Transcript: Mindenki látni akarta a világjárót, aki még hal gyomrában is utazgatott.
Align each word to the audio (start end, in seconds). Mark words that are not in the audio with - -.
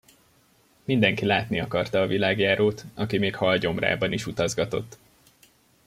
Mindenki 0.83 1.25
látni 1.25 1.59
akarta 1.59 2.01
a 2.01 2.07
világjárót, 2.07 2.85
aki 2.93 3.17
még 3.17 3.35
hal 3.35 3.57
gyomrában 3.57 4.11
is 4.11 4.25
utazgatott. 4.25 4.97